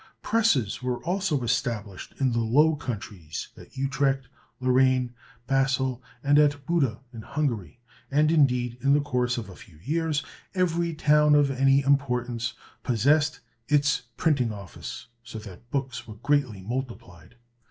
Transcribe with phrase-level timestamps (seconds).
[0.23, 4.27] Presses were also established in the Low Countries, at Utrecht,
[4.59, 5.11] Louraine,
[5.45, 10.23] Basle, and at Buda in Hungary; and, indeed, in the course of a few years,
[10.55, 17.35] every town of any importance possessed its printing office, so that books were greatly multiplied.